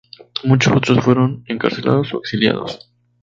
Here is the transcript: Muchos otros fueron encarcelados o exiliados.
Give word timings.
Muchos 0.45 0.75
otros 0.75 1.05
fueron 1.05 1.43
encarcelados 1.45 2.11
o 2.15 2.21
exiliados. 2.21 2.91